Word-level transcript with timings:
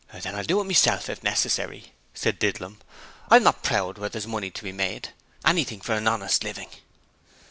'Then 0.19 0.33
I'll 0.33 0.43
do 0.43 0.59
it 0.59 0.63
meself 0.63 1.09
if 1.09 1.21
necessary,' 1.23 1.93
said 2.15 2.39
Didlum. 2.39 2.79
'I'm 3.29 3.43
not 3.43 3.61
proud 3.61 3.99
when 3.99 4.09
there's 4.09 4.25
money 4.25 4.49
to 4.49 4.63
be 4.63 4.71
made; 4.71 5.09
anything 5.45 5.79
for 5.79 5.93
an 5.93 6.07
honest 6.07 6.43
living.' 6.43 6.69